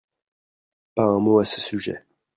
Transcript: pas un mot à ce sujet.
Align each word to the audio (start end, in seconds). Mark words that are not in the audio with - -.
pas 0.95 1.03
un 1.03 1.19
mot 1.19 1.37
à 1.37 1.45
ce 1.45 1.61
sujet. 1.61 2.03